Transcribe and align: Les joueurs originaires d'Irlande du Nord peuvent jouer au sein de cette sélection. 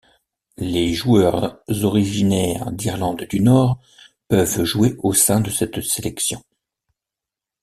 Les 0.57 0.95
joueurs 0.95 1.59
originaires 1.83 2.71
d'Irlande 2.71 3.21
du 3.29 3.39
Nord 3.39 3.79
peuvent 4.29 4.63
jouer 4.63 4.95
au 5.03 5.13
sein 5.13 5.41
de 5.41 5.51
cette 5.51 5.79
sélection. 5.81 6.41